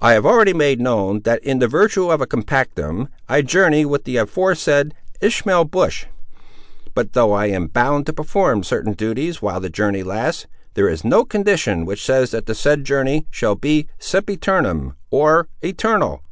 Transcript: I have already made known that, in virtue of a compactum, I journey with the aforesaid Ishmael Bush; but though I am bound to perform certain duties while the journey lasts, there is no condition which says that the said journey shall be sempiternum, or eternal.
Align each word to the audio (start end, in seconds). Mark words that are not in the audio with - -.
I 0.00 0.12
have 0.12 0.24
already 0.24 0.52
made 0.54 0.80
known 0.80 1.22
that, 1.22 1.42
in 1.42 1.58
virtue 1.58 2.08
of 2.08 2.20
a 2.20 2.26
compactum, 2.28 3.08
I 3.28 3.42
journey 3.42 3.84
with 3.84 4.04
the 4.04 4.16
aforesaid 4.16 4.94
Ishmael 5.20 5.64
Bush; 5.64 6.06
but 6.94 7.14
though 7.14 7.32
I 7.32 7.46
am 7.46 7.66
bound 7.66 8.06
to 8.06 8.12
perform 8.12 8.62
certain 8.62 8.92
duties 8.92 9.42
while 9.42 9.58
the 9.58 9.68
journey 9.68 10.04
lasts, 10.04 10.46
there 10.74 10.88
is 10.88 11.04
no 11.04 11.24
condition 11.24 11.84
which 11.84 12.04
says 12.06 12.30
that 12.30 12.46
the 12.46 12.54
said 12.54 12.84
journey 12.84 13.26
shall 13.32 13.56
be 13.56 13.88
sempiternum, 13.98 14.94
or 15.10 15.48
eternal. 15.64 16.22